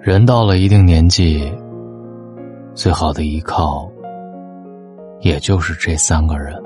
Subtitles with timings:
[0.00, 1.52] 人到了一定年纪，
[2.74, 3.88] 最好的依靠，
[5.20, 6.60] 也就是这三个人。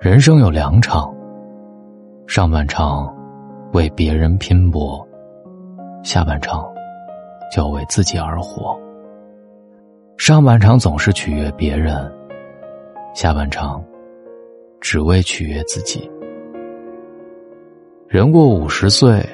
[0.00, 1.14] 人生有两场，
[2.26, 3.14] 上半场
[3.72, 5.06] 为别人拼搏，
[6.02, 6.64] 下半场
[7.54, 8.78] 就要为自己而活。
[10.16, 12.10] 上半场总是取悦别人，
[13.12, 13.84] 下半场
[14.82, 16.10] 只为取悦自己。
[18.06, 19.26] 人过五十岁。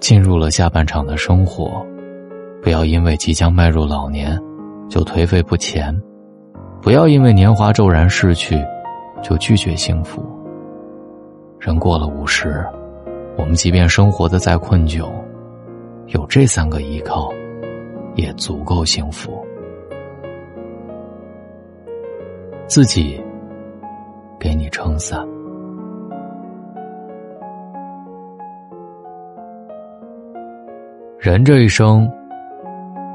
[0.00, 1.82] 进入了下半场的生活，
[2.60, 4.38] 不要因为即将迈入老年
[4.86, 5.98] 就颓废不前，
[6.82, 8.62] 不要因为年华骤然逝去
[9.22, 10.22] 就拒绝幸福。
[11.58, 12.62] 人过了五十，
[13.38, 15.10] 我们即便生活的再困窘，
[16.08, 17.32] 有这三个依靠，
[18.14, 19.42] 也足够幸福。
[22.66, 23.18] 自己
[24.44, 25.26] 给你撑伞。
[31.18, 32.06] 人这一生，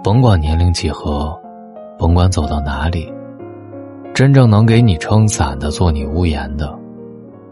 [0.04, 1.40] 甭管年龄几何，
[2.00, 3.14] 甭管走到哪里，
[4.12, 6.76] 真正能给你撑伞的、做你屋檐的，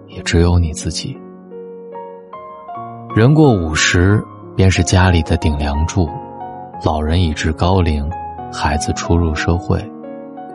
[0.08, 1.16] 也只有你自己。
[3.16, 4.20] 人过五十，
[4.56, 6.10] 便是家里的顶梁柱，
[6.84, 8.10] 老人已至高龄，
[8.52, 9.80] 孩子初入社会，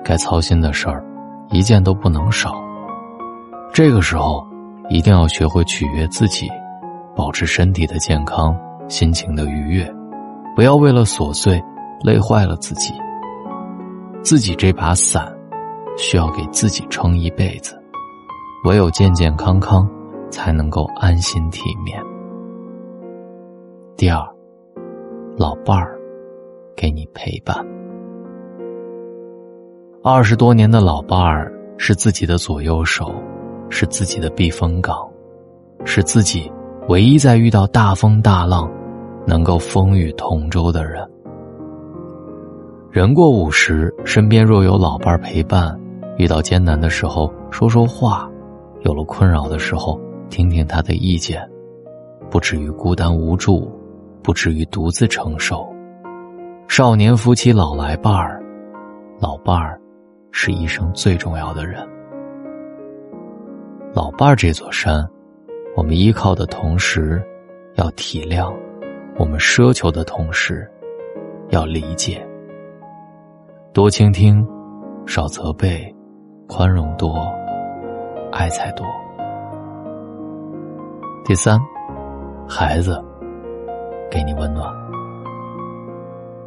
[0.02, 1.04] 该操心的事儿，
[1.50, 2.60] 一件都不能少。
[3.72, 4.46] 这个时候，
[4.90, 6.46] 一定要学会取悦自己，
[7.16, 8.54] 保持身体的健康。
[8.88, 9.90] 心情的愉悦，
[10.54, 11.62] 不要为了琐碎
[12.04, 12.92] 累坏了自己。
[14.22, 15.34] 自己这把伞，
[15.96, 17.80] 需要给自己撑一辈子。
[18.64, 19.88] 唯有健健康康，
[20.30, 21.98] 才能够安心体面。
[23.96, 24.22] 第二，
[25.38, 25.98] 老伴儿
[26.76, 27.56] 给你陪伴。
[30.02, 33.10] 二十多年的老伴儿是自己的左右手，
[33.72, 34.96] 是自己的避风港，
[35.84, 36.52] 是自己
[36.88, 38.70] 唯一在遇到大风大浪。
[39.24, 41.08] 能够风雨同舟的人，
[42.90, 45.78] 人过五十，身边若有老伴陪伴，
[46.18, 48.28] 遇到艰难的时候说说话，
[48.80, 49.96] 有了困扰的时候
[50.28, 51.40] 听听他的意见，
[52.30, 53.70] 不至于孤单无助，
[54.24, 55.64] 不至于独自承受。
[56.66, 58.42] 少年夫妻老来伴儿，
[59.20, 59.80] 老伴儿
[60.32, 61.80] 是一生最重要的人。
[63.94, 65.06] 老伴儿这座山，
[65.76, 67.22] 我们依靠的同时，
[67.74, 68.50] 要体谅。
[69.18, 70.66] 我们奢求的同时，
[71.50, 72.26] 要理解，
[73.74, 74.46] 多倾听，
[75.04, 75.94] 少责备，
[76.48, 77.30] 宽容多，
[78.32, 78.86] 爱才多。
[81.22, 81.60] 第三，
[82.48, 82.98] 孩子
[84.10, 84.72] 给你温暖。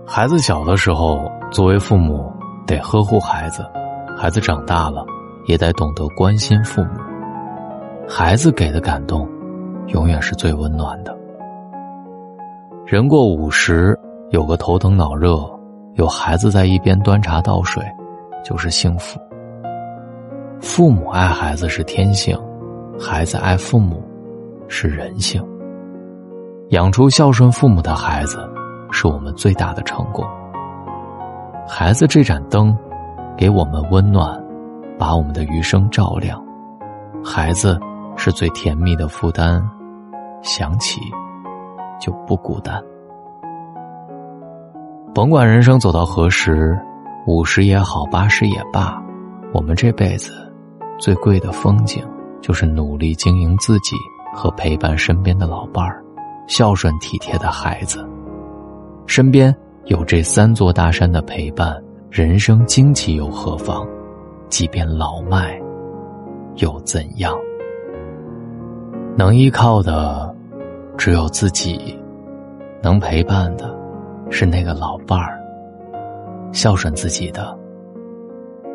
[0.03, 2.33] 孩子小的时候，作为父母
[2.65, 3.61] 得呵护孩子；
[4.17, 5.05] 孩子长大了，
[5.45, 6.89] 也得懂得关心父母。
[8.07, 9.27] 孩子给的感动，
[9.87, 11.15] 永远是最温暖的。
[12.85, 13.97] 人过五十，
[14.29, 15.39] 有个头疼脑热，
[15.95, 17.83] 有孩子在一边端茶倒水，
[18.43, 19.19] 就是幸福。
[20.61, 22.39] 父母爱孩子是天性，
[22.99, 24.03] 孩子爱父母
[24.67, 25.43] 是人性。
[26.69, 28.37] 养出孝顺父母的孩子，
[28.91, 30.23] 是我们最大的成功。
[31.67, 32.77] 孩子这盏灯，
[33.35, 34.39] 给我们温暖，
[34.97, 36.39] 把我们的余生照亮。
[37.23, 37.79] 孩子
[38.25, 39.63] 是最甜蜜的负担，
[40.41, 40.99] 想起。
[41.97, 42.83] 就不孤单。
[45.13, 46.77] 甭管人生走到何时，
[47.27, 49.01] 五十也好，八十也罢，
[49.53, 50.51] 我们这辈子
[50.97, 52.03] 最贵的风景，
[52.41, 53.95] 就是努力经营自己
[54.33, 56.03] 和陪伴身边的老伴儿，
[56.47, 58.03] 孝顺体贴的孩子。
[59.05, 63.87] 身边有这三座大山的陪伴，人生惊奇又何妨？
[64.49, 65.57] 即便老迈，
[66.55, 67.33] 又怎样？
[69.17, 70.33] 能依靠的。
[70.97, 71.99] 只有自己
[72.81, 73.69] 能陪伴的，
[74.31, 75.37] 是那个老伴儿；
[76.53, 77.55] 孝顺自己的，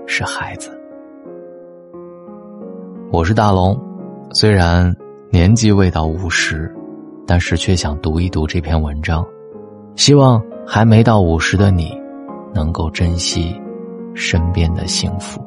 [0.07, 0.71] 是孩子。
[3.11, 3.75] 我是大龙，
[4.33, 4.95] 虽然
[5.31, 6.71] 年纪未到五十，
[7.27, 9.27] 但是却想读一读这篇文章，
[9.97, 11.99] 希望还没到五十的你，
[12.53, 13.59] 能够珍惜
[14.15, 15.43] 身边的幸福。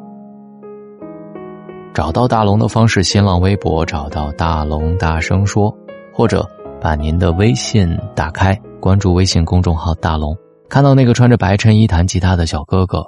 [1.93, 5.75] 找到大龙的方式：新浪微博找到大龙，大声说，
[6.11, 6.47] 或者。
[6.81, 10.35] 把您的微信打开，关注微信公众号“大龙”，
[10.67, 13.07] 看到那个穿着白衬衣弹吉他的小哥哥，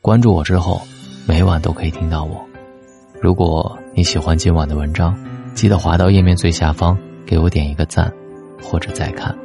[0.00, 0.80] 关注我之后，
[1.26, 2.36] 每晚都可以听到我。
[3.20, 5.12] 如果你喜欢今晚的文章，
[5.54, 6.96] 记得滑到页面最下方
[7.26, 8.08] 给我点一个赞，
[8.62, 9.36] 或者再看。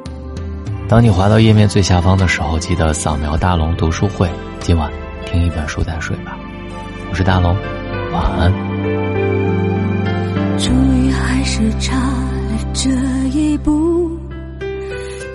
[0.88, 4.30] 当你滑到页面最下方的时候，记得扫描大龙读书会，
[4.60, 4.92] 今晚
[5.26, 6.38] 听一本书再睡吧。
[7.10, 7.52] 我是大龙，
[8.12, 8.71] 晚安。
[10.58, 12.90] 终于还是差了这
[13.36, 14.18] 一步，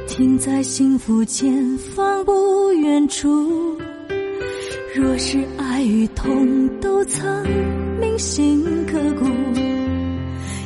[0.07, 3.77] 停在幸福前方不远处。
[4.95, 7.43] 若是爱与痛都曾
[7.99, 9.25] 铭心刻骨，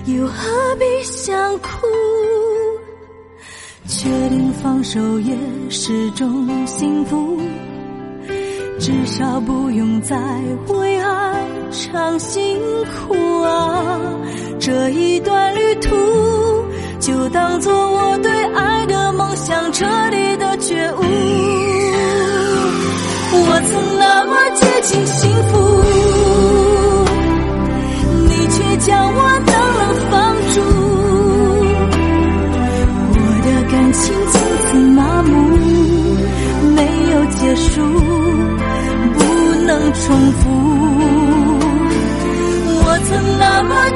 [0.06, 1.86] 又何必想哭？
[3.88, 5.36] 确定放手也
[5.70, 7.38] 是种幸福，
[8.80, 10.18] 至少不用再
[10.70, 11.01] 为
[11.72, 14.00] 常辛苦啊！
[14.60, 15.90] 这一段旅途，
[17.00, 21.02] 就当做我对爱的梦想彻底的觉悟。
[23.34, 24.36] 我曾那么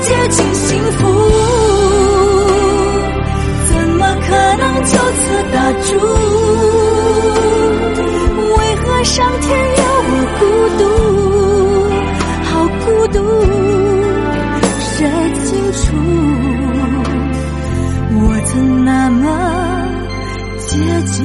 [0.08, 1.00] 接近幸福，
[3.70, 5.90] 怎么可能就此打住？
[8.56, 9.46] 为何上天
[9.78, 10.44] 要我孤
[10.78, 10.84] 独，
[12.44, 12.52] 好
[12.86, 13.18] 孤独，
[14.80, 14.94] 谁
[15.46, 15.84] 清楚？
[18.18, 18.54] 我曾
[18.86, 19.24] 那么
[20.68, 20.70] 接
[21.08, 21.16] 近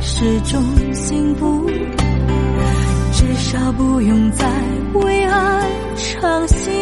[0.00, 0.62] 是种
[0.94, 1.68] 幸福，
[3.12, 4.46] 至少不用再
[4.94, 6.75] 为爱伤心。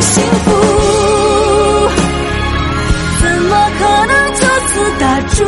[0.00, 0.50] 幸福，
[3.20, 5.44] 怎么可能就此打住？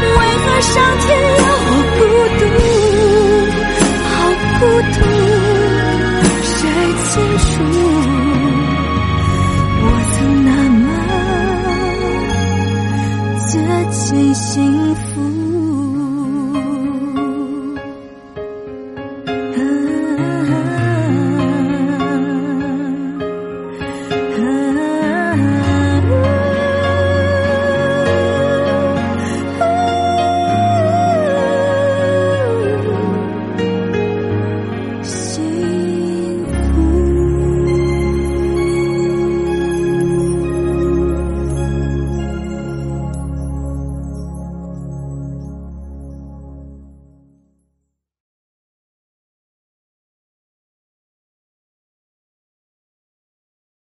[0.00, 1.06] 为何上天